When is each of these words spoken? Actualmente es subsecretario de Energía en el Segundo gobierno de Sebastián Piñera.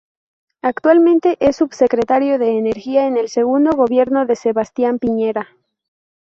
Actualmente 0.63 1.37
es 1.39 1.57
subsecretario 1.57 2.39
de 2.39 2.57
Energía 2.57 3.05
en 3.05 3.17
el 3.17 3.29
Segundo 3.29 3.73
gobierno 3.77 4.25
de 4.25 4.35
Sebastián 4.35 4.97
Piñera. 4.97 5.49